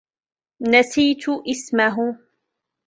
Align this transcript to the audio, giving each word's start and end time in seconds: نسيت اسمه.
نسيت 0.61 1.25
اسمه. 1.29 2.17